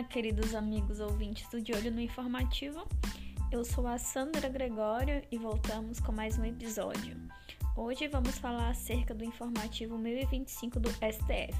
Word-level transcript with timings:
Olá, 0.00 0.08
queridos 0.08 0.54
amigos 0.54 0.98
ouvintes 0.98 1.46
do 1.50 1.60
De 1.60 1.74
Olho 1.74 1.90
no 1.90 2.00
Informativo. 2.00 2.88
Eu 3.52 3.62
sou 3.66 3.86
a 3.86 3.98
Sandra 3.98 4.48
Gregório 4.48 5.22
e 5.30 5.36
voltamos 5.36 6.00
com 6.00 6.10
mais 6.10 6.38
um 6.38 6.44
episódio. 6.46 7.18
Hoje 7.76 8.08
vamos 8.08 8.38
falar 8.38 8.70
acerca 8.70 9.14
do 9.14 9.22
informativo 9.22 9.98
1025 9.98 10.80
do 10.80 10.88
STF. 10.88 11.54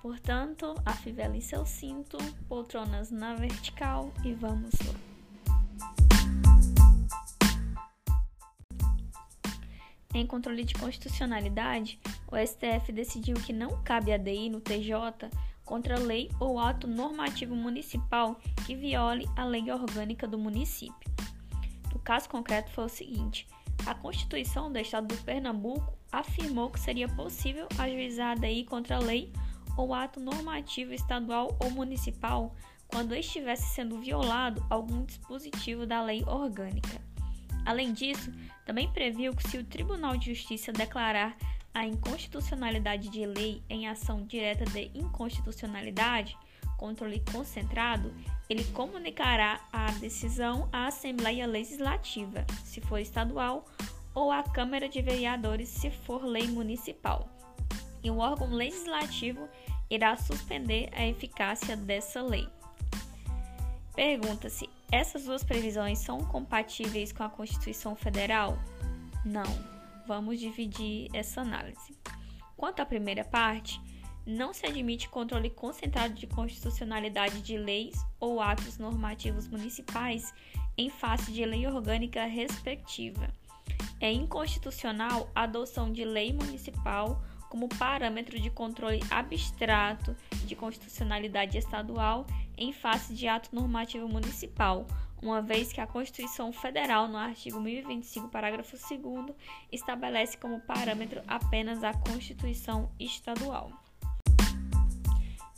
Portanto, 0.00 0.72
afivele 0.86 1.40
seu 1.40 1.66
cinto, 1.66 2.16
poltronas 2.48 3.10
na 3.10 3.34
vertical 3.34 4.12
e 4.24 4.34
vamos 4.34 4.74
lá. 4.86 4.94
Em 10.14 10.24
controle 10.24 10.62
de 10.62 10.74
constitucionalidade, 10.74 11.98
o 12.30 12.36
STF 12.36 12.92
decidiu 12.92 13.34
que 13.34 13.52
não 13.52 13.82
cabe 13.82 14.12
ADI 14.12 14.48
no 14.48 14.60
TJ 14.60 15.28
contra 15.72 15.98
lei 15.98 16.30
ou 16.38 16.58
ato 16.58 16.86
normativo 16.86 17.56
municipal 17.56 18.38
que 18.66 18.76
viole 18.76 19.26
a 19.34 19.42
lei 19.42 19.70
orgânica 19.70 20.28
do 20.28 20.38
município. 20.38 21.10
No 21.90 21.98
caso 21.98 22.28
concreto 22.28 22.70
foi 22.72 22.84
o 22.84 22.90
seguinte: 22.90 23.46
a 23.86 23.94
Constituição 23.94 24.70
do 24.70 24.78
Estado 24.78 25.06
do 25.06 25.24
Pernambuco 25.24 25.96
afirmou 26.12 26.68
que 26.68 26.78
seria 26.78 27.08
possível 27.08 27.66
ajuizar 27.78 28.38
DI 28.38 28.64
contra 28.64 28.98
lei 28.98 29.32
ou 29.74 29.94
ato 29.94 30.20
normativo 30.20 30.92
estadual 30.92 31.56
ou 31.58 31.70
municipal 31.70 32.54
quando 32.86 33.14
estivesse 33.14 33.74
sendo 33.74 33.98
violado 33.98 34.62
algum 34.68 35.06
dispositivo 35.06 35.86
da 35.86 36.02
lei 36.02 36.22
orgânica. 36.26 37.00
Além 37.64 37.94
disso, 37.94 38.30
também 38.66 38.92
previu 38.92 39.34
que 39.34 39.48
se 39.48 39.56
o 39.56 39.64
Tribunal 39.64 40.18
de 40.18 40.34
Justiça 40.34 40.70
declarar 40.70 41.34
a 41.74 41.86
inconstitucionalidade 41.86 43.08
de 43.08 43.24
lei 43.24 43.62
em 43.68 43.88
ação 43.88 44.24
direta 44.26 44.64
de 44.64 44.90
inconstitucionalidade, 44.94 46.36
controle 46.76 47.22
concentrado, 47.32 48.12
ele 48.48 48.64
comunicará 48.64 49.60
a 49.72 49.90
decisão 49.92 50.68
à 50.72 50.86
Assembleia 50.86 51.46
Legislativa, 51.46 52.44
se 52.64 52.80
for 52.80 52.98
estadual, 52.98 53.64
ou 54.14 54.30
à 54.30 54.42
Câmara 54.42 54.88
de 54.88 55.00
Vereadores, 55.00 55.68
se 55.68 55.90
for 55.90 56.22
lei 56.24 56.46
municipal. 56.46 57.28
E 58.02 58.10
o 58.10 58.18
órgão 58.18 58.48
legislativo 58.48 59.48
irá 59.88 60.16
suspender 60.16 60.90
a 60.92 61.06
eficácia 61.06 61.76
dessa 61.76 62.20
lei. 62.20 62.46
Pergunta-se: 63.94 64.68
essas 64.90 65.24
duas 65.24 65.44
previsões 65.44 65.98
são 66.00 66.18
compatíveis 66.18 67.12
com 67.12 67.22
a 67.22 67.30
Constituição 67.30 67.94
Federal? 67.94 68.58
Não 69.24 69.81
vamos 70.06 70.38
dividir 70.38 71.08
essa 71.12 71.40
análise. 71.40 71.96
Quanto 72.56 72.80
à 72.80 72.86
primeira 72.86 73.24
parte, 73.24 73.80
não 74.24 74.52
se 74.52 74.66
admite 74.66 75.08
controle 75.08 75.50
concentrado 75.50 76.14
de 76.14 76.26
constitucionalidade 76.26 77.42
de 77.42 77.58
leis 77.58 77.96
ou 78.20 78.40
atos 78.40 78.78
normativos 78.78 79.48
municipais 79.48 80.32
em 80.78 80.88
face 80.88 81.32
de 81.32 81.44
lei 81.44 81.66
orgânica 81.66 82.24
respectiva. 82.24 83.28
É 84.00 84.12
inconstitucional 84.12 85.30
a 85.34 85.42
adoção 85.42 85.92
de 85.92 86.04
lei 86.04 86.32
municipal 86.32 87.22
como 87.52 87.68
parâmetro 87.68 88.40
de 88.40 88.48
controle 88.48 88.98
abstrato 89.10 90.16
de 90.46 90.56
constitucionalidade 90.56 91.58
estadual 91.58 92.26
em 92.56 92.72
face 92.72 93.12
de 93.12 93.28
ato 93.28 93.54
normativo 93.54 94.08
municipal, 94.08 94.86
uma 95.20 95.42
vez 95.42 95.70
que 95.70 95.78
a 95.78 95.86
Constituição 95.86 96.50
Federal, 96.50 97.08
no 97.08 97.18
artigo 97.18 97.60
1025, 97.60 98.28
parágrafo 98.28 98.74
2, 98.74 99.36
estabelece 99.70 100.38
como 100.38 100.60
parâmetro 100.60 101.20
apenas 101.28 101.84
a 101.84 101.92
Constituição 101.92 102.90
Estadual. 102.98 103.70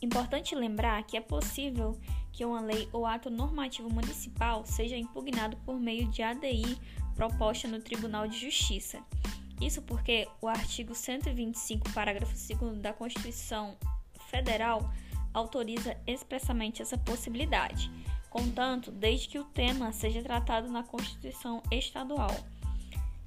Importante 0.03 0.57
lembrar 0.57 1.01
que 1.05 1.17
é 1.17 1.21
possível 1.21 1.97
que 2.33 2.45
uma 2.45 2.61
lei 2.61 2.89
ou 2.93 3.07
ato 3.07 3.31
normativo 3.31 3.89
municipal 3.89 4.67
seja 4.67 4.97
impugnado 4.97 5.57
por 5.59 5.79
meio 5.79 6.09
de 6.09 6.25
ADI 6.25 6.77
proposta 7.15 7.69
no 7.69 7.81
Tribunal 7.81 8.27
de 8.27 8.37
Justiça. 8.37 8.99
Isso 9.61 9.83
porque 9.83 10.29
o 10.41 10.49
artigo 10.49 10.95
125, 10.95 11.93
parágrafo 11.93 12.35
2 12.35 12.79
da 12.79 12.93
Constituição 12.93 13.77
Federal 14.29 14.91
autoriza 15.33 15.97
expressamente 16.07 16.83
essa 16.83 16.99
possibilidade 16.99 17.91
contanto 18.35 18.91
desde 18.91 19.29
que 19.29 19.39
o 19.39 19.45
tema 19.45 19.93
seja 19.93 20.21
tratado 20.21 20.69
na 20.69 20.83
Constituição 20.83 21.63
Estadual. 21.71 22.33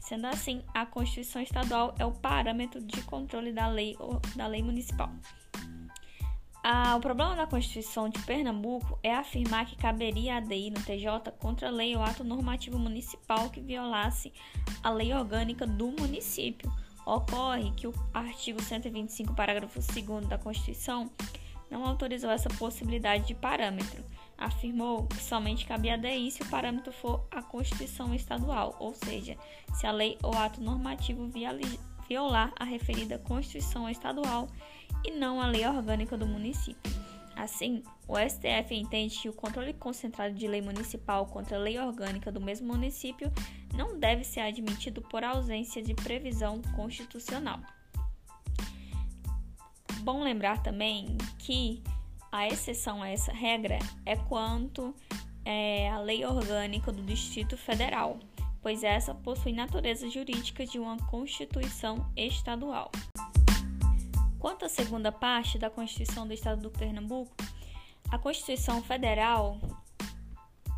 Sendo 0.02 0.28
assim, 0.28 0.62
a 0.74 0.86
Constituição 0.86 1.42
Estadual 1.42 1.96
é 1.98 2.06
o 2.06 2.12
parâmetro 2.12 2.82
de 2.82 3.02
controle 3.04 3.54
da 3.54 3.70
lei 3.70 3.98
da 4.36 4.48
lei 4.48 4.62
municipal. 4.62 5.10
Ah, 6.70 6.98
o 6.98 7.00
problema 7.00 7.34
da 7.34 7.48
Constituição 7.48 8.10
de 8.10 8.20
Pernambuco 8.24 9.00
é 9.02 9.16
afirmar 9.16 9.66
que 9.66 9.78
caberia 9.78 10.34
a 10.34 10.38
ADI 10.40 10.70
no 10.70 10.84
TJ 10.84 11.32
contra 11.40 11.70
a 11.70 11.72
lei 11.72 11.96
ou 11.96 12.04
ato 12.04 12.26
normativo 12.26 12.78
municipal 12.78 13.50
que 13.50 13.62
violasse 13.62 14.34
a 14.84 14.90
lei 14.90 15.14
orgânica 15.14 15.66
do 15.66 15.94
município. 15.94 16.70
Ocorre 17.06 17.72
que 17.72 17.88
o 17.88 17.94
artigo 18.14 18.62
125, 18.62 19.34
parágrafo 19.34 19.80
2 19.80 20.28
da 20.28 20.38
Constituição 20.38 21.10
não 21.72 21.86
autorizou 21.86 22.30
essa 22.30 22.50
possibilidade 22.50 23.28
de 23.28 23.34
parâmetro 23.34 24.04
afirmou 24.38 25.08
que 25.08 25.24
somente 25.24 25.66
cabia 25.66 25.96
a 25.96 26.30
se 26.30 26.44
o 26.44 26.50
parâmetro 26.50 26.92
for 26.92 27.26
a 27.32 27.42
Constituição 27.42 28.14
Estadual, 28.14 28.76
ou 28.78 28.94
seja, 28.94 29.38
se 29.74 29.88
a 29.88 29.92
lei 29.92 30.18
ou 30.22 30.34
ato 30.38 30.62
normativo 30.62 31.32
violar 32.08 32.54
a 32.58 32.64
referida 32.64 33.18
Constituição 33.18 33.90
Estadual 33.90 34.48
e 35.04 35.12
não 35.12 35.42
a 35.42 35.48
lei 35.48 35.66
orgânica 35.66 36.18
do 36.18 36.26
município. 36.26 36.92
Assim, 37.36 37.84
o 38.08 38.16
STF 38.18 38.74
entende 38.74 39.20
que 39.20 39.30
o 39.30 39.34
controle 39.34 39.72
concentrado 39.72 40.34
de 40.34 40.48
lei 40.48 40.60
municipal 40.60 41.28
contra 41.28 41.56
a 41.56 41.60
lei 41.60 41.78
orgânica 41.78 42.32
do 42.32 42.42
mesmo 42.42 42.68
município 42.68 43.32
não 43.76 44.00
deve 44.00 44.24
ser 44.24 44.40
admitido 44.40 45.04
por 45.04 45.24
ausência 45.24 45.82
de 45.84 45.94
previsão 45.94 46.60
constitucional. 46.76 47.60
Bom 50.00 50.24
lembrar 50.24 50.64
também 50.64 51.16
que 51.38 51.84
a 52.32 52.48
exceção 52.48 53.04
a 53.04 53.10
essa 53.10 53.32
regra 53.32 53.78
é 54.04 54.16
quanto 54.16 54.96
é, 55.46 55.90
a 55.92 56.00
lei 56.00 56.26
orgânica 56.26 56.92
do 56.92 57.04
Distrito 57.04 57.56
Federal, 57.56 58.18
pois 58.62 58.84
essa 58.84 59.14
possui 59.14 59.54
natureza 59.54 60.10
jurídica 60.10 60.66
de 60.66 60.80
uma 60.80 60.98
Constituição 61.08 62.12
estadual. 62.16 62.92
Quanto 64.48 64.64
à 64.64 64.70
segunda 64.70 65.12
parte 65.12 65.60
da 65.60 65.70
Constituição 65.70 66.26
do 66.26 66.34
Estado 66.34 66.62
do 66.62 66.72
Pernambuco, 66.72 67.36
a 68.10 68.18
Constituição 68.18 68.82
Federal 68.82 69.60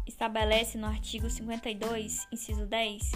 estabelece 0.07 0.75
no 0.75 0.88
artigo 0.88 1.30
52, 1.30 2.28
inciso 2.31 2.66
10, 2.66 3.12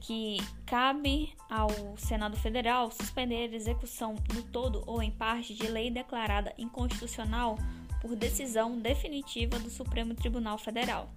que 0.00 0.36
cabe 0.66 1.32
ao 1.48 1.96
Senado 1.96 2.36
Federal 2.36 2.90
suspender 2.90 3.50
a 3.50 3.56
execução 3.56 4.16
no 4.34 4.42
todo 4.42 4.84
ou 4.86 5.02
em 5.02 5.10
parte 5.10 5.54
de 5.54 5.66
lei 5.66 5.90
declarada 5.90 6.52
inconstitucional 6.58 7.56
por 8.02 8.14
decisão 8.14 8.78
definitiva 8.78 9.58
do 9.58 9.70
Supremo 9.70 10.14
Tribunal 10.14 10.58
Federal. 10.58 11.10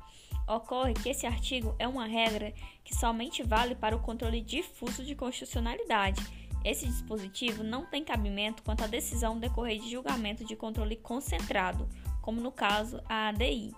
Ocorre 0.47 0.93
que 0.93 1.09
esse 1.09 1.27
artigo 1.27 1.75
é 1.77 1.85
uma 1.85 2.05
regra 2.05 2.53
que 2.85 2.95
somente 2.95 3.43
vale 3.43 3.75
para 3.75 3.93
o 3.93 3.99
controle 3.99 4.39
difuso 4.39 5.03
de 5.03 5.15
constitucionalidade. 5.15 6.25
Esse 6.63 6.85
dispositivo 6.85 7.63
não 7.63 7.85
tem 7.85 8.03
cabimento 8.03 8.63
quanto 8.63 8.83
à 8.83 8.87
decisão 8.87 9.39
decorrer 9.39 9.79
de 9.79 9.89
julgamento 9.91 10.43
de 10.43 10.55
controle 10.55 10.95
concentrado, 10.95 11.87
como 12.21 12.41
no 12.41 12.51
caso 12.51 13.01
a 13.07 13.29
ADI. 13.29 13.73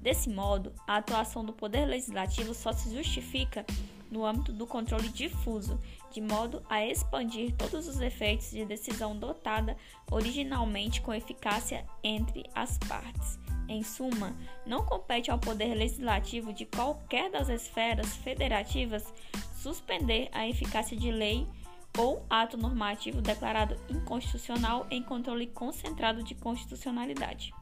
Desse 0.00 0.28
modo, 0.28 0.72
a 0.86 0.96
atuação 0.96 1.44
do 1.44 1.52
Poder 1.52 1.86
Legislativo 1.86 2.52
só 2.52 2.72
se 2.72 2.94
justifica 2.94 3.64
no 4.10 4.24
âmbito 4.24 4.52
do 4.52 4.66
controle 4.66 5.08
difuso, 5.08 5.80
de 6.12 6.20
modo 6.20 6.62
a 6.68 6.84
expandir 6.84 7.54
todos 7.56 7.88
os 7.88 8.00
efeitos 8.00 8.50
de 8.50 8.64
decisão 8.64 9.16
dotada 9.16 9.76
originalmente 10.10 11.00
com 11.00 11.12
eficácia 11.12 11.84
entre 12.02 12.44
as 12.54 12.78
partes. 12.78 13.38
Em 13.68 13.82
suma, 13.82 14.36
não 14.66 14.84
compete 14.84 15.30
ao 15.30 15.38
Poder 15.38 15.74
Legislativo 15.74 16.52
de 16.52 16.66
qualquer 16.66 17.30
das 17.30 17.48
esferas 17.48 18.14
federativas 18.16 19.12
suspender 19.56 20.28
a 20.32 20.46
eficácia 20.46 20.96
de 20.96 21.10
lei 21.10 21.48
ou 21.96 22.24
ato 22.28 22.56
normativo 22.56 23.20
declarado 23.20 23.76
inconstitucional 23.88 24.86
em 24.90 25.02
controle 25.02 25.46
concentrado 25.46 26.22
de 26.22 26.34
constitucionalidade. 26.34 27.54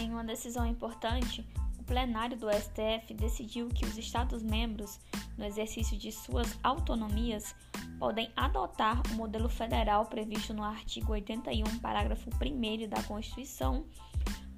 Em 0.00 0.10
uma 0.10 0.24
decisão 0.24 0.66
importante, 0.66 1.46
plenário 1.86 2.36
do 2.36 2.50
STF 2.50 3.14
decidiu 3.14 3.68
que 3.68 3.86
os 3.86 3.96
Estados-membros, 3.96 4.98
no 5.38 5.44
exercício 5.44 5.96
de 5.96 6.10
suas 6.10 6.58
autonomias, 6.62 7.54
podem 7.98 8.30
adotar 8.36 9.00
o 9.10 9.14
modelo 9.14 9.48
federal 9.48 10.04
previsto 10.06 10.52
no 10.52 10.64
artigo 10.64 11.12
81, 11.12 11.78
parágrafo 11.78 12.28
1 12.28 12.88
da 12.88 13.02
Constituição, 13.04 13.86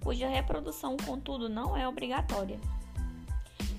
cuja 0.02 0.28
reprodução, 0.28 0.96
contudo, 0.96 1.48
não 1.48 1.76
é 1.76 1.86
obrigatória. 1.86 2.58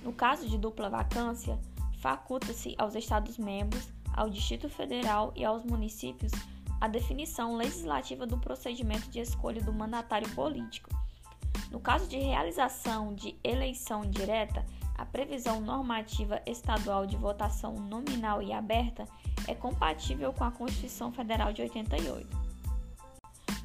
No 0.03 0.13
caso 0.13 0.47
de 0.47 0.57
dupla 0.57 0.89
vacância, 0.89 1.59
faculta-se 1.99 2.75
aos 2.77 2.95
Estados-membros, 2.95 3.87
ao 4.13 4.29
Distrito 4.29 4.69
Federal 4.69 5.31
e 5.35 5.45
aos 5.45 5.63
municípios 5.63 6.31
a 6.81 6.87
definição 6.87 7.55
legislativa 7.55 8.25
do 8.25 8.37
procedimento 8.37 9.09
de 9.09 9.19
escolha 9.19 9.61
do 9.61 9.73
mandatário 9.73 10.29
político. 10.29 10.89
No 11.69 11.79
caso 11.79 12.07
de 12.07 12.17
realização 12.17 13.13
de 13.13 13.35
eleição 13.43 14.01
direta, 14.01 14.65
a 14.97 15.05
previsão 15.05 15.61
normativa 15.61 16.41
estadual 16.45 17.05
de 17.05 17.15
votação 17.15 17.73
nominal 17.75 18.41
e 18.41 18.51
aberta 18.51 19.05
é 19.47 19.53
compatível 19.53 20.33
com 20.33 20.43
a 20.43 20.51
Constituição 20.51 21.11
Federal 21.11 21.53
de 21.53 21.61
88. 21.61 22.27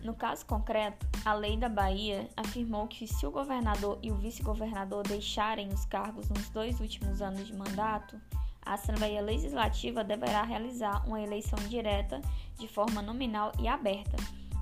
No 0.03 0.15
caso 0.15 0.45
concreto, 0.45 1.07
a 1.25 1.33
lei 1.33 1.57
da 1.57 1.71
Bahia 1.71 2.29
afirmou 2.37 2.87
que 2.87 3.07
se 3.07 3.27
o 3.27 3.31
governador 3.31 3.99
e 4.03 4.13
o 4.13 4.17
vice-governador 4.17 5.03
deixarem 5.05 5.69
os 5.69 5.87
cargos 5.87 6.29
nos 6.29 6.51
dois 6.51 6.81
últimos 6.81 7.23
anos 7.23 7.47
de 7.47 7.55
mandato, 7.55 8.21
a 8.65 8.75
Assembleia 8.75 9.23
Legislativa 9.23 10.05
deverá 10.05 10.43
realizar 10.43 11.07
uma 11.07 11.21
eleição 11.21 11.59
direta 11.69 12.21
de 12.59 12.69
forma 12.69 13.01
nominal 13.01 13.53
e 13.59 13.67
aberta. 13.67 14.17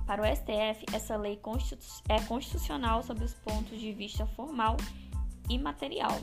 Para 0.05 0.21
o 0.21 0.25
STF, 0.25 0.85
essa 0.93 1.17
lei 1.17 1.39
é 2.09 2.19
constitucional 2.21 3.03
sob 3.03 3.23
os 3.23 3.33
pontos 3.33 3.79
de 3.79 3.91
vista 3.91 4.25
formal 4.25 4.77
e 5.49 5.57
material. 5.57 6.17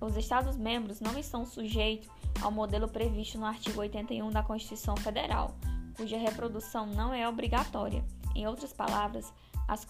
Os 0.00 0.16
Estados-membros 0.16 1.00
não 1.00 1.18
estão 1.18 1.46
sujeitos 1.46 2.08
ao 2.40 2.50
modelo 2.50 2.88
previsto 2.88 3.38
no 3.38 3.46
artigo 3.46 3.80
81 3.80 4.30
da 4.30 4.42
Constituição 4.42 4.96
Federal, 4.96 5.56
cuja 5.96 6.16
reprodução 6.16 6.86
não 6.86 7.12
é 7.12 7.28
obrigatória. 7.28 8.04
Em 8.38 8.46
outras 8.46 8.72
palavras, 8.72 9.34
as, 9.66 9.84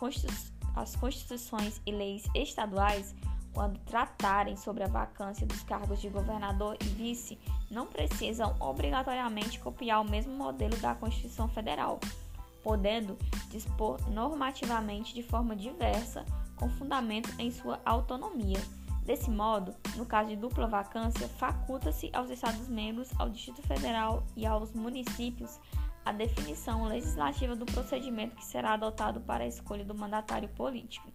as 0.75 0.97
constituições 0.97 1.83
e 1.85 1.93
leis 1.93 2.25
estaduais, 2.35 3.15
quando 3.53 3.79
tratarem 3.81 4.57
sobre 4.57 4.85
a 4.85 4.89
vacância 4.89 5.47
dos 5.47 5.63
cargos 5.65 6.01
de 6.01 6.09
governador 6.09 6.75
e 6.81 6.85
vice, 6.85 7.39
não 7.71 7.87
precisam 7.87 8.57
obrigatoriamente 8.59 9.61
copiar 9.61 10.01
o 10.01 10.11
mesmo 10.11 10.33
modelo 10.33 10.75
da 10.79 10.95
Constituição 10.95 11.47
Federal, 11.47 12.01
podendo 12.63 13.19
dispor 13.51 14.01
normativamente 14.09 15.13
de 15.13 15.23
forma 15.23 15.55
diversa, 15.55 16.25
com 16.57 16.71
fundamento 16.71 17.31
em 17.39 17.51
sua 17.51 17.79
autonomia. 17.85 18.61
Desse 19.05 19.31
modo, 19.31 19.75
no 19.95 20.07
caso 20.07 20.31
de 20.31 20.37
dupla 20.37 20.67
vacância, 20.67 21.29
faculta-se 21.29 22.11
aos 22.15 22.31
Estados-membros, 22.31 23.11
ao 23.19 23.29
Distrito 23.29 23.61
Federal 23.61 24.23
e 24.35 24.47
aos 24.47 24.73
municípios 24.73 25.61
a 26.05 26.13
definição 26.13 26.85
legislativa 26.87 27.55
do 27.55 27.67
procedimento 27.67 28.37
que 28.37 28.45
será 28.45 28.75
adotado 28.75 29.21
para 29.21 29.45
a 29.45 29.47
escolha 29.47 29.85
do 29.85 29.95
mandatário 29.95 30.49
político. 30.51 31.13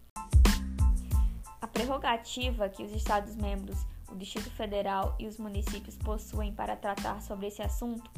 A 1.62 1.68
prerrogativa 1.68 2.70
que 2.70 2.84
os 2.84 2.92
Estados-membros, 2.92 3.86
o 4.10 4.16
Distrito 4.16 4.52
Federal 4.52 5.16
e 5.20 5.28
os 5.28 5.38
municípios 5.38 5.96
possuem 5.96 6.54
para 6.54 6.76
tratar 6.76 7.22
sobre 7.22 7.48
esse 7.48 7.62
assunto 7.62 8.10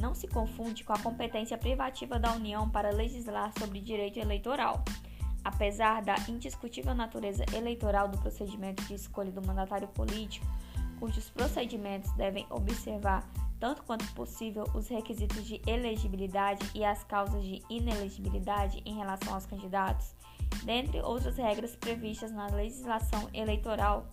não 0.00 0.14
se 0.14 0.26
confunde 0.26 0.82
com 0.82 0.92
a 0.92 0.98
competência 0.98 1.58
privativa 1.58 2.18
da 2.18 2.32
União 2.32 2.68
para 2.68 2.90
legislar 2.90 3.52
sobre 3.58 3.80
direito 3.80 4.18
eleitoral. 4.18 4.82
Apesar 5.44 6.02
da 6.02 6.14
indiscutível 6.28 6.94
natureza 6.94 7.44
eleitoral 7.54 8.08
do 8.08 8.18
procedimento 8.18 8.82
de 8.84 8.94
escolha 8.94 9.30
do 9.30 9.46
mandatário 9.46 9.88
político, 9.88 10.46
cujos 10.98 11.28
procedimentos 11.30 12.10
devem 12.12 12.46
observar 12.50 13.28
tanto 13.60 13.82
quanto 13.84 14.10
possível, 14.14 14.64
os 14.74 14.88
requisitos 14.88 15.44
de 15.44 15.60
elegibilidade 15.66 16.68
e 16.74 16.82
as 16.82 17.04
causas 17.04 17.44
de 17.44 17.62
inelegibilidade 17.68 18.82
em 18.86 18.96
relação 18.96 19.34
aos 19.34 19.44
candidatos, 19.44 20.16
dentre 20.64 21.00
outras 21.02 21.36
regras 21.36 21.76
previstas 21.76 22.32
na 22.32 22.46
legislação 22.46 23.28
eleitoral. 23.34 24.06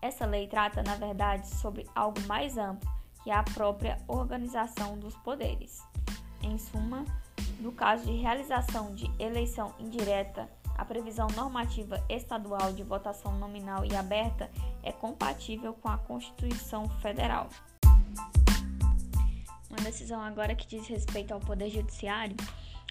Essa 0.00 0.24
lei 0.24 0.48
trata, 0.48 0.82
na 0.82 0.96
verdade, 0.96 1.46
sobre 1.46 1.86
algo 1.94 2.18
mais 2.22 2.56
amplo, 2.56 2.90
que 3.22 3.30
é 3.30 3.34
a 3.34 3.42
própria 3.42 3.98
organização 4.08 4.98
dos 4.98 5.14
poderes. 5.18 5.86
Em 6.42 6.58
suma, 6.58 7.04
no 7.60 7.70
caso 7.70 8.06
de 8.06 8.16
realização 8.16 8.92
de 8.94 9.08
eleição 9.18 9.72
indireta, 9.78 10.48
a 10.76 10.84
previsão 10.84 11.28
normativa 11.36 12.02
estadual 12.08 12.72
de 12.72 12.82
votação 12.82 13.38
nominal 13.38 13.84
e 13.84 13.94
aberta 13.94 14.50
é 14.82 14.90
compatível 14.90 15.74
com 15.74 15.88
a 15.88 15.98
Constituição 15.98 16.88
Federal. 17.00 17.48
Uma 19.72 19.84
decisão 19.84 20.20
agora 20.20 20.54
que 20.54 20.66
diz 20.66 20.86
respeito 20.86 21.32
ao 21.32 21.40
Poder 21.40 21.70
Judiciário. 21.70 22.36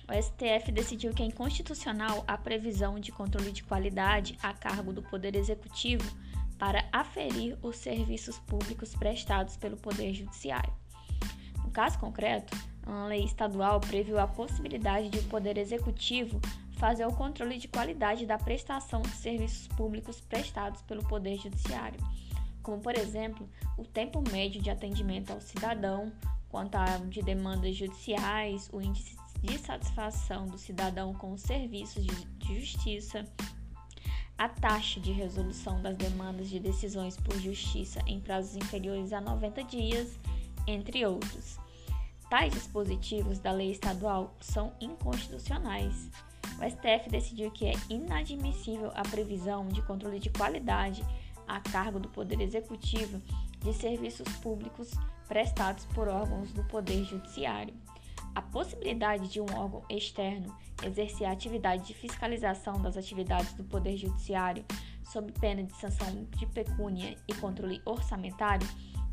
O 0.10 0.22
STF 0.22 0.72
decidiu 0.72 1.14
que 1.14 1.22
é 1.22 1.26
inconstitucional 1.28 2.24
a 2.28 2.36
previsão 2.38 3.00
de 3.00 3.12
controle 3.12 3.52
de 3.52 3.64
qualidade 3.64 4.36
a 4.42 4.52
cargo 4.52 4.92
do 4.92 5.04
Poder 5.04 5.36
Executivo 5.36 6.04
para 6.58 6.84
aferir 6.92 7.56
os 7.62 7.78
serviços 7.78 8.40
públicos 8.40 8.96
prestados 8.96 9.56
pelo 9.56 9.78
Poder 9.78 10.12
Judiciário. 10.12 10.74
No 11.64 11.70
caso 11.70 12.00
concreto, 12.00 12.58
uma 12.86 13.06
lei 13.06 13.24
estadual 13.24 13.80
previu 13.80 14.20
a 14.20 14.28
possibilidade 14.28 15.10
de 15.10 15.20
o 15.20 15.24
Poder 15.26 15.60
Executivo 15.60 16.42
fazer 16.78 17.06
o 17.06 17.14
controle 17.14 17.60
de 17.60 17.68
qualidade 17.68 18.26
da 18.26 18.40
prestação 18.40 19.04
de 19.04 19.12
serviços 19.12 19.68
públicos 19.68 20.20
prestados 20.20 20.82
pelo 20.82 21.08
Poder 21.08 21.38
Judiciário, 21.38 22.00
como, 22.64 22.82
por 22.82 22.98
exemplo, 22.98 23.48
o 23.78 23.86
tempo 23.86 24.24
médio 24.32 24.60
de 24.60 24.72
atendimento 24.72 25.32
ao 25.32 25.40
cidadão, 25.40 26.12
quanto 26.52 26.76
a 26.76 26.98
de 26.98 27.22
demandas 27.22 27.76
judiciais, 27.76 28.70
o 28.74 28.82
índice 28.82 29.18
de 29.42 29.58
satisfação 29.58 30.46
do 30.48 30.58
cidadão 30.58 31.14
com 31.14 31.32
os 31.32 31.42
serviços 31.42 32.06
de 32.06 32.60
justiça, 32.60 33.26
a 34.38 34.50
taxa 34.50 35.00
de 35.00 35.12
resolução 35.12 35.82
das 35.82 35.96
demandas 35.96 36.50
de 36.50 36.60
decisões 36.60 37.16
por 37.16 37.40
justiça 37.40 38.02
em 38.06 38.20
prazos 38.20 38.56
inferiores 38.56 39.14
a 39.14 39.22
90 39.22 39.64
dias, 39.64 40.20
entre 40.68 41.06
outros. 41.06 41.58
Tais 42.30 42.54
dispositivos 42.54 43.40
da 43.40 43.52
lei 43.52 43.72
estadual 43.72 44.36
são 44.40 44.74
inconstitucionais. 44.80 46.10
O 46.60 46.70
STF 46.70 47.10
decidiu 47.10 47.50
que 47.52 47.66
é 47.66 47.74
inadmissível 47.90 48.92
a 48.94 49.04
previsão 49.04 49.68
de 49.68 49.82
controle 49.84 50.20
de 50.20 50.30
qualidade 50.30 51.04
a 51.48 51.60
cargo 51.60 52.00
do 52.00 52.10
Poder 52.10 52.40
Executivo 52.40 53.22
de 53.62 53.74
serviços 53.74 54.28
públicos 54.38 54.92
prestados 55.28 55.86
por 55.86 56.08
órgãos 56.08 56.52
do 56.52 56.64
Poder 56.66 57.04
Judiciário. 57.04 57.74
A 58.34 58.42
possibilidade 58.42 59.28
de 59.28 59.42
um 59.42 59.46
órgão 59.56 59.84
externo 59.90 60.56
exercer 60.84 61.28
a 61.28 61.32
atividade 61.32 61.86
de 61.86 61.94
fiscalização 61.94 62.82
das 62.82 62.98
atividades 62.98 63.54
do 63.54 63.64
Poder 63.64 63.98
Judiciário 63.98 64.66
sob 65.04 65.32
pena 65.34 65.64
de 65.64 65.76
sanção 65.76 66.28
de 66.38 66.46
pecúnia 66.48 67.18
e 67.28 67.34
controle 67.36 67.82
orçamentário 67.86 68.68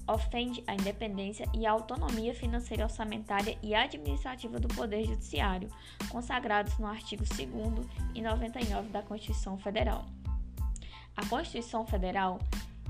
ofende 0.08 0.64
a 0.66 0.74
independência 0.74 1.46
e 1.52 1.66
a 1.66 1.72
autonomia 1.72 2.34
financeira 2.34 2.84
orçamentária 2.84 3.58
e 3.62 3.74
administrativa 3.74 4.58
do 4.58 4.68
Poder 4.68 5.04
Judiciário, 5.04 5.68
consagrados 6.08 6.78
no 6.78 6.86
artigo 6.86 7.22
2 7.24 7.86
e 8.14 8.22
99 8.22 8.88
da 8.88 9.02
Constituição 9.02 9.58
Federal. 9.58 10.06
A 11.14 11.26
Constituição 11.26 11.86
Federal 11.86 12.38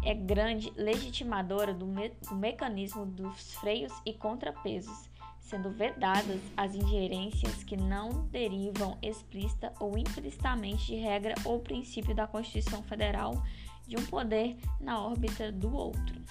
é 0.02 0.14
grande 0.14 0.72
legitimadora 0.76 1.74
do, 1.74 1.86
me 1.86 2.10
do 2.28 2.34
mecanismo 2.34 3.04
dos 3.04 3.54
freios 3.54 3.92
e 4.04 4.12
contrapesos, 4.12 5.08
sendo 5.40 5.70
vedadas 5.70 6.40
as 6.56 6.74
ingerências 6.74 7.64
que 7.64 7.76
não 7.76 8.26
derivam 8.26 8.96
explícita 9.02 9.72
ou 9.80 9.96
implicitamente 9.98 10.86
de 10.86 10.96
regra 10.96 11.34
ou 11.44 11.60
princípio 11.60 12.14
da 12.14 12.26
Constituição 12.26 12.82
Federal 12.82 13.42
de 13.86 13.96
um 13.96 14.04
poder 14.06 14.56
na 14.80 15.02
órbita 15.02 15.50
do 15.50 15.74
outro. 15.74 16.22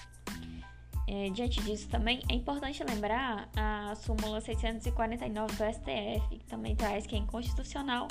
É, 1.10 1.30
diante 1.30 1.62
disso, 1.62 1.88
também 1.88 2.22
é 2.30 2.36
importante 2.36 2.84
lembrar 2.84 3.50
a 3.56 3.96
súmula 3.96 4.42
649 4.42 5.56
do 5.56 5.74
STF, 5.74 6.38
que 6.38 6.46
também 6.46 6.76
traz 6.76 7.08
que 7.08 7.16
é 7.16 7.20
inconstitucional 7.20 8.10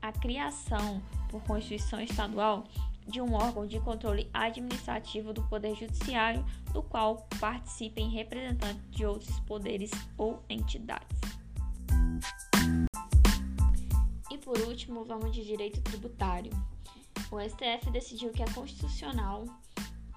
a 0.00 0.12
criação 0.12 1.02
por 1.28 1.42
Constituição 1.42 2.00
Estadual 2.00 2.64
de 3.06 3.20
um 3.20 3.34
órgão 3.34 3.66
de 3.66 3.78
controle 3.80 4.28
administrativo 4.32 5.32
do 5.32 5.42
Poder 5.44 5.74
Judiciário, 5.74 6.44
do 6.72 6.82
qual 6.82 7.26
participem 7.40 8.10
representantes 8.10 8.82
de 8.90 9.06
outros 9.06 9.38
poderes 9.40 9.90
ou 10.16 10.42
entidades. 10.48 11.20
E 14.30 14.38
por 14.38 14.58
último, 14.60 15.04
vamos 15.04 15.32
de 15.32 15.44
direito 15.44 15.80
tributário. 15.82 16.50
O 17.30 17.40
STF 17.40 17.90
decidiu 17.90 18.30
que 18.30 18.42
é 18.42 18.46
constitucional 18.52 19.44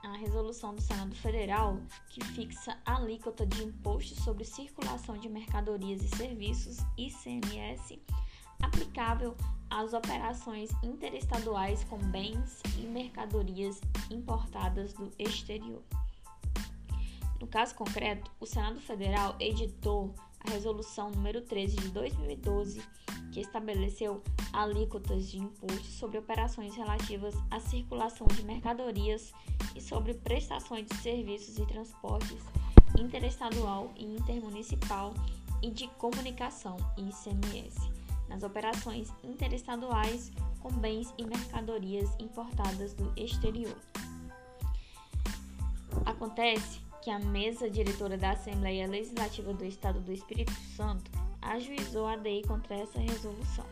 a 0.03 0.17
resolução 0.17 0.73
do 0.73 0.81
Senado 0.81 1.15
Federal 1.15 1.77
que 2.09 2.23
fixa 2.23 2.77
a 2.85 2.95
alíquota 2.95 3.45
de 3.45 3.63
imposto 3.63 4.19
sobre 4.21 4.43
circulação 4.45 5.17
de 5.17 5.29
mercadorias 5.29 6.01
e 6.03 6.07
serviços, 6.15 6.77
ICMS, 6.97 8.01
aplicável 8.61 9.35
às 9.69 9.93
operações 9.93 10.69
interestaduais 10.83 11.83
com 11.83 11.97
bens 11.97 12.61
e 12.77 12.81
mercadorias 12.81 13.79
importadas 14.09 14.93
do 14.93 15.11
exterior. 15.17 15.81
No 17.39 17.47
caso 17.47 17.75
concreto, 17.75 18.29
o 18.39 18.45
Senado 18.45 18.79
Federal 18.79 19.35
editou 19.39 20.13
a 20.45 20.51
Resolução 20.51 21.11
número 21.11 21.41
13 21.41 21.75
de 21.77 21.89
2012, 21.89 22.81
que 23.31 23.39
estabeleceu 23.39 24.21
alíquotas 24.51 25.29
de 25.29 25.37
imposto 25.37 25.85
sobre 25.85 26.17
operações 26.17 26.75
relativas 26.75 27.35
à 27.51 27.59
circulação 27.59 28.27
de 28.27 28.43
mercadorias 28.43 29.31
e 29.75 29.81
sobre 29.81 30.13
prestações 30.15 30.87
de 30.87 30.95
serviços 30.95 31.57
e 31.57 31.65
transportes 31.65 32.43
interestadual 32.99 33.91
e 33.95 34.05
intermunicipal 34.05 35.13
e 35.61 35.69
de 35.69 35.87
Comunicação, 35.89 36.77
ICMS, 36.97 37.98
nas 38.29 38.43
operações 38.43 39.11
interestaduais 39.23 40.31
com 40.61 40.71
bens 40.71 41.13
e 41.17 41.25
mercadorias 41.25 42.09
importadas 42.19 42.93
do 42.93 43.11
exterior. 43.17 43.75
Acontece 46.05 46.79
que 47.01 47.09
a 47.09 47.19
mesa 47.19 47.69
diretora 47.69 48.17
da 48.17 48.31
Assembleia 48.31 48.87
Legislativa 48.87 49.53
do 49.53 49.65
Estado 49.65 49.99
do 49.99 50.11
Espírito 50.11 50.53
Santo 50.75 51.09
ajuizou 51.41 52.07
a 52.07 52.15
DEI 52.15 52.43
contra 52.43 52.75
essa 52.75 52.99
resolução. 52.99 53.65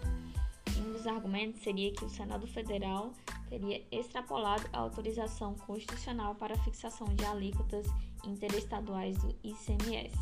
Um 0.78 0.94
dos 0.94 1.08
argumentos 1.08 1.62
seria 1.62 1.92
que 1.92 2.06
o 2.06 2.10
Senado 2.10 2.48
Federal 2.48 3.12
teria 3.50 3.84
extrapolado 3.92 4.68
a 4.74 4.80
autorização 4.80 5.56
constitucional 5.56 6.36
para 6.36 6.54
a 6.54 6.64
fixação 6.64 7.08
de 7.16 7.26
alíquotas 7.26 7.88
interestaduais 8.26 9.18
do 9.18 9.36
ICMS. 9.44 10.16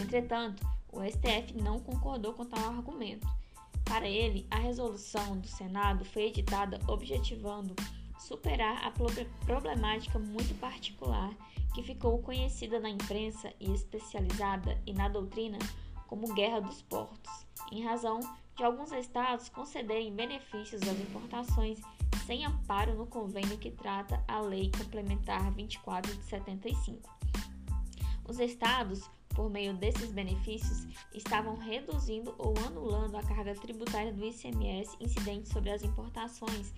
Entretanto, 0.00 0.66
o 0.92 1.02
STF 1.02 1.54
não 1.60 1.80
concordou 1.80 2.34
com 2.34 2.44
tal 2.44 2.70
argumento. 2.70 3.26
Para 3.84 4.08
ele, 4.08 4.46
a 4.50 4.58
resolução 4.58 5.38
do 5.38 5.48
Senado 5.48 6.04
foi 6.04 6.24
editada 6.24 6.78
objetivando 6.86 7.74
superar 8.18 8.84
a 8.84 8.92
problemática 9.44 10.18
muito 10.18 10.54
particular 10.60 11.34
que 11.74 11.82
ficou 11.82 12.18
conhecida 12.18 12.78
na 12.78 12.90
imprensa 12.90 13.52
e 13.58 13.72
especializada 13.72 14.78
e 14.86 14.92
na 14.92 15.08
doutrina 15.08 15.58
como 16.06 16.34
Guerra 16.34 16.60
dos 16.60 16.82
Portos, 16.82 17.46
em 17.72 17.82
razão 17.82 18.20
de 18.54 18.62
alguns 18.62 18.92
estados 18.92 19.48
concederem 19.48 20.14
benefícios 20.14 20.82
às 20.82 21.00
importações 21.00 21.80
sem 22.26 22.44
amparo 22.44 22.94
no 22.94 23.06
convênio 23.06 23.58
que 23.58 23.70
trata 23.70 24.22
a 24.28 24.40
Lei 24.40 24.70
Complementar 24.76 25.50
24 25.52 26.14
de 26.14 26.22
75. 26.24 27.10
Os 28.24 28.38
estados, 28.38 29.10
por 29.30 29.50
meio 29.50 29.74
desses 29.74 30.12
benefícios, 30.12 30.86
estavam 31.12 31.56
reduzindo 31.56 32.34
ou 32.38 32.54
anulando 32.66 33.16
a 33.16 33.22
carga 33.22 33.54
tributária 33.54 34.12
do 34.12 34.24
ICMS 34.24 34.96
incidente 35.00 35.48
sobre 35.48 35.70
as 35.70 35.82
importações 35.82 36.72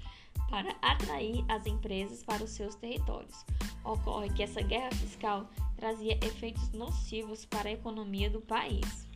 para 0.49 0.75
atrair 0.83 1.45
as 1.49 1.67
empresas 1.67 2.23
para 2.23 2.43
os 2.43 2.51
seus 2.51 2.75
territórios. 2.75 3.45
Ocorre 3.85 4.31
que 4.31 4.43
essa 4.43 4.63
guerra 4.63 4.91
fiscal 4.93 5.49
trazia 5.77 6.19
efeitos 6.25 6.71
nocivos 6.73 7.45
para 7.45 7.69
a 7.69 7.73
economia 7.73 8.31
do 8.31 8.41
país. 8.41 9.07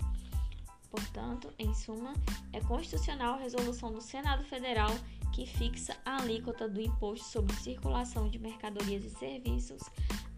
Portanto, 0.91 1.53
em 1.59 1.73
suma, 1.75 2.15
é 2.53 2.61
constitucional 2.61 3.35
a 3.35 3.39
resolução 3.39 3.93
do 3.93 4.01
Senado 4.01 4.45
Federal 4.45 4.91
que 5.33 5.47
fixa 5.47 5.97
a 6.05 6.23
alíquota 6.23 6.69
do 6.69 6.81
imposto 6.81 7.27
sobre 7.27 7.55
circulação 7.57 8.29
de 8.29 8.39
mercadorias 8.39 9.05
e 9.05 9.11
serviços 9.11 9.83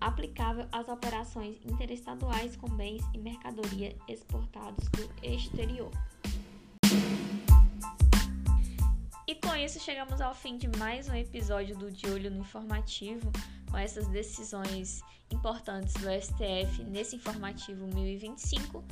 aplicável 0.01 0.67
às 0.73 0.89
operações 0.89 1.59
interestaduais 1.65 2.57
com 2.57 2.69
bens 2.69 3.03
e 3.15 3.19
mercadoria 3.19 3.95
exportados 4.09 4.89
do 4.89 5.09
exterior. 5.23 5.91
E 9.27 9.35
com 9.37 9.55
isso 9.55 9.79
chegamos 9.79 10.21
ao 10.21 10.35
fim 10.35 10.57
de 10.57 10.67
mais 10.77 11.09
um 11.09 11.15
episódio 11.15 11.77
do 11.77 11.91
De 11.91 12.09
Olho 12.11 12.31
no 12.31 12.41
Informativo, 12.41 13.31
com 13.71 13.77
essas 13.77 14.09
decisões 14.09 15.03
importantes 15.31 15.95
do 15.95 16.09
STF 16.11 16.83
nesse 16.85 17.17
informativo 17.17 17.87
1025. 17.87 18.85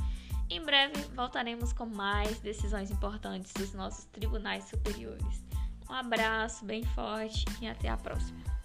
Em 0.50 0.62
breve 0.62 0.94
voltaremos 1.14 1.72
com 1.72 1.86
mais 1.86 2.38
decisões 2.38 2.90
importantes 2.90 3.52
dos 3.52 3.72
nossos 3.74 4.04
tribunais 4.06 4.64
superiores. 4.64 5.44
Um 5.90 5.94
abraço 5.94 6.64
bem 6.64 6.84
forte 6.84 7.44
e 7.60 7.66
até 7.66 7.88
a 7.88 7.96
próxima. 7.96 8.57